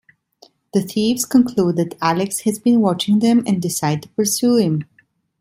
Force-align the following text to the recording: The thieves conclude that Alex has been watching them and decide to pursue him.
The 0.73 0.81
thieves 0.81 1.25
conclude 1.25 1.75
that 1.75 1.95
Alex 2.01 2.39
has 2.39 2.57
been 2.57 2.81
watching 2.81 3.19
them 3.19 3.43
and 3.45 3.61
decide 3.61 4.01
to 4.01 4.09
pursue 4.09 4.55
him. 4.55 4.85